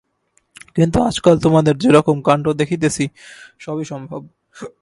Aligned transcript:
কিন্তু 0.75 1.01
আজকাল 1.01 1.39
তোমাদের 1.39 1.77
যে-রকম 1.77 2.21
কাণ্ড 2.21 2.45
দেখিতেছি, 2.53 3.07
সবই 3.59 3.85
সম্ভব। 3.85 4.21